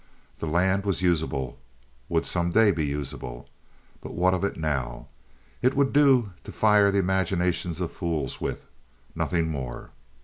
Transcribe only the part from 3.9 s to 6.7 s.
But what of it now? It would do to